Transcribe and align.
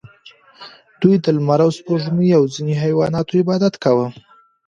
دوی 1.01 1.15
د 1.23 1.25
لمر 1.37 1.59
او 1.65 1.71
سپوږمۍ 1.77 2.29
او 2.37 2.43
ځینو 2.53 2.73
حیواناتو 2.83 3.39
عبادت 3.41 3.73
کاوه 3.83 4.07